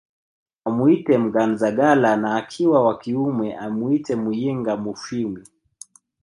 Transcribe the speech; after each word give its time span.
Amuite 0.67 1.11
Mnganzagala 1.21 2.11
na 2.21 2.29
akiwa 2.39 2.77
wa 2.85 2.93
kiume 3.01 3.47
amwite 3.65 4.11
Muyinga 4.23 4.73
Mufwimi 4.83 5.41